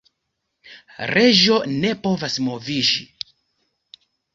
Reĝo 1.11 1.59
ne 1.85 1.95
povas 2.09 2.41
moviĝi. 2.49 3.09